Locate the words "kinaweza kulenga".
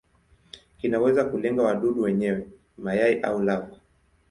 0.79-1.63